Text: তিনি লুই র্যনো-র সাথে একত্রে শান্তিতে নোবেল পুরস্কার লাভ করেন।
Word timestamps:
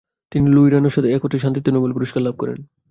তিনি 0.31 0.47
লুই 0.51 0.67
র্যনো-র 0.69 0.95
সাথে 0.95 1.09
একত্রে 1.11 1.43
শান্তিতে 1.43 1.69
নোবেল 1.71 1.91
পুরস্কার 1.93 2.21
লাভ 2.23 2.35
করেন। 2.39 2.57